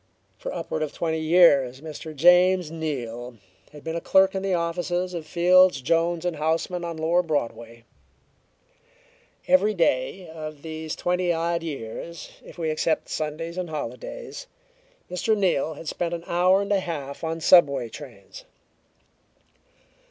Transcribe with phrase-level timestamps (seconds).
[0.39, 2.15] For upward of twenty years Mr.
[2.15, 3.37] James Neal
[3.71, 7.83] had been a clerk in the offices of Fields, Jones & Houseman on Lower Broadway.
[9.47, 14.47] Every day of these twenty odd years, if we except Sundays and holidays,
[15.07, 15.37] Mr.
[15.37, 18.45] Neal had spent an hour and a half on subway trains.